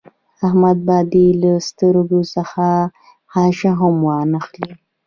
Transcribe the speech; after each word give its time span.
احمد 0.45 0.77
به 0.87 0.97
دې 1.11 1.27
له 1.41 1.51
سترګو 1.69 2.19
څخه 2.35 2.65
خاشه 3.31 3.71
هم 3.79 3.95
وانخلي. 4.07 4.71